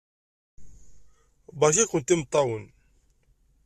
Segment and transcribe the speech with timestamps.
[1.59, 2.65] Beṛka-kent imeṭṭawen!